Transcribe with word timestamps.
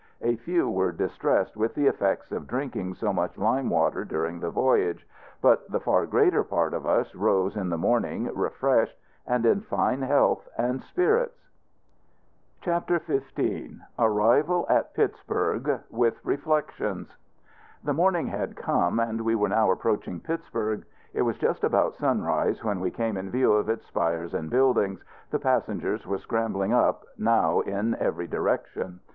A 0.23 0.35
few 0.35 0.67
were 0.67 0.91
distressed 0.91 1.55
with 1.55 1.75
the 1.75 1.85
effects 1.85 2.31
of 2.31 2.47
drinking 2.47 2.95
so 2.95 3.13
much 3.13 3.37
lime 3.37 3.69
water 3.69 4.03
during 4.03 4.39
the 4.39 4.49
voyage; 4.49 5.07
but 5.43 5.69
the 5.69 5.79
far 5.79 6.07
greater 6.07 6.43
part 6.43 6.73
of 6.73 6.87
us 6.87 7.13
rose 7.13 7.55
in 7.55 7.69
the 7.69 7.77
morning 7.77 8.23
refreshed, 8.33 8.97
and 9.27 9.45
in 9.45 9.61
fine 9.61 10.01
health 10.01 10.49
and 10.57 10.81
spirits. 10.81 11.37
CHAPTER 12.61 12.97
XV. 12.97 13.79
ARRIVAL 13.99 14.65
AT 14.69 14.91
PITTSBURG, 14.95 15.69
WITH 15.91 16.15
REFLECTIONS. 16.25 17.15
The 17.83 17.93
morning 17.93 18.25
had 18.25 18.55
come, 18.55 18.99
and 18.99 19.21
we 19.21 19.35
were 19.35 19.49
now 19.49 19.69
approaching 19.69 20.19
Pittsburg. 20.19 20.83
It 21.13 21.21
was 21.21 21.37
just 21.37 21.63
about 21.63 21.93
sunrise 21.97 22.63
when 22.63 22.79
we 22.79 22.89
came 22.89 23.17
in 23.17 23.29
view 23.29 23.53
of 23.53 23.69
its 23.69 23.85
spires 23.85 24.33
and 24.33 24.49
buildings. 24.49 25.03
The 25.29 25.37
passengers 25.37 26.07
were 26.07 26.17
scrambling 26.17 26.73
up, 26.73 27.05
now, 27.19 27.59
in 27.59 27.93
every 27.99 28.25
direction. 28.25 28.99